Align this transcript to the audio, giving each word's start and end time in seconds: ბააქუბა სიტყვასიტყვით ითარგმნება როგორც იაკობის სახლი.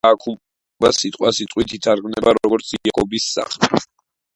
ბააქუბა 0.05 0.91
სიტყვასიტყვით 1.01 1.77
ითარგმნება 1.79 2.37
როგორც 2.41 2.77
იაკობის 2.79 3.33
სახლი. 3.39 3.85